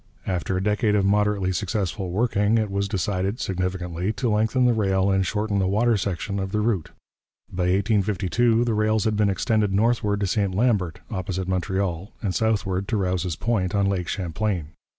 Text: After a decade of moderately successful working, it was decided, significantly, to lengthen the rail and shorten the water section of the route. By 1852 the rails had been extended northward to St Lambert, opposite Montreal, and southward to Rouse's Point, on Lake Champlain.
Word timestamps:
After 0.25 0.57
a 0.57 0.63
decade 0.63 0.95
of 0.95 1.05
moderately 1.05 1.51
successful 1.51 2.09
working, 2.09 2.57
it 2.57 2.71
was 2.71 2.87
decided, 2.87 3.39
significantly, 3.39 4.11
to 4.13 4.31
lengthen 4.31 4.65
the 4.65 4.73
rail 4.73 5.11
and 5.11 5.23
shorten 5.23 5.59
the 5.59 5.67
water 5.67 5.95
section 5.95 6.39
of 6.39 6.51
the 6.51 6.59
route. 6.59 6.89
By 7.53 7.65
1852 7.77 8.65
the 8.65 8.73
rails 8.73 9.05
had 9.05 9.15
been 9.15 9.29
extended 9.29 9.71
northward 9.71 10.21
to 10.21 10.25
St 10.25 10.55
Lambert, 10.55 11.01
opposite 11.11 11.47
Montreal, 11.47 12.13
and 12.19 12.33
southward 12.33 12.87
to 12.87 12.97
Rouse's 12.97 13.35
Point, 13.35 13.75
on 13.75 13.85
Lake 13.85 14.07
Champlain. 14.07 14.69